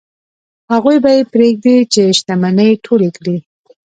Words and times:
هغوی 0.73 0.97
به 1.03 1.09
یې 1.15 1.21
پرېږدي 1.33 1.77
چې 1.93 2.03
شتمنۍ 2.17 2.71
ټولې 2.85 3.09
کړي. 3.17 3.37